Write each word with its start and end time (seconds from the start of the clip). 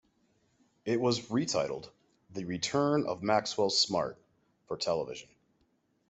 It 0.83 0.99
was 0.99 1.21
retitled 1.27 1.91
"The 2.31 2.45
Return 2.45 3.05
of 3.05 3.21
Maxwell 3.21 3.69
Smart" 3.69 4.17
for 4.65 4.75
television. 4.75 5.29